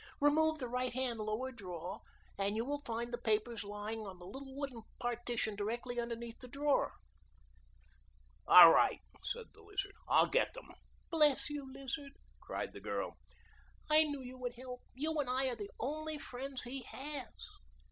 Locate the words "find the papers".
2.83-3.63